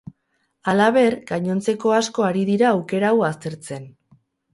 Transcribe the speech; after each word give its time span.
Halaber, 0.71 1.15
gainontzeko 1.31 1.93
asko 1.97 2.25
ari 2.29 2.45
dira 2.47 2.69
aukera 2.71 3.13
hau 3.13 3.21
aztertzen. 3.29 3.87